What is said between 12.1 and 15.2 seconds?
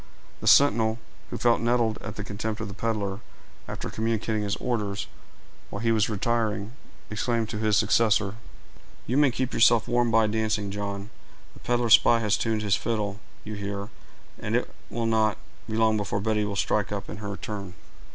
has tuned his fiddle, you hear, and it will